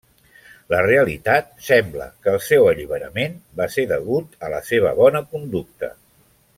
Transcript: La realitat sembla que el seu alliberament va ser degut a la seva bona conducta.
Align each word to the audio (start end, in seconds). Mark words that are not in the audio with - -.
La 0.73 0.77
realitat 0.85 1.51
sembla 1.65 2.07
que 2.23 2.33
el 2.37 2.41
seu 2.47 2.69
alliberament 2.71 3.37
va 3.61 3.71
ser 3.77 3.85
degut 3.95 4.33
a 4.49 4.53
la 4.57 4.63
seva 4.71 4.99
bona 5.05 5.27
conducta. 5.37 5.93